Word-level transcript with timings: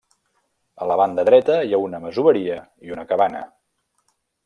A 0.85 0.87
la 0.91 0.97
banda 1.01 1.27
dreta 1.29 1.59
hi 1.67 1.77
ha 1.77 1.81
una 1.85 2.01
masoveria 2.07 2.59
i 2.89 2.99
una 2.99 3.09
cabana. 3.15 3.47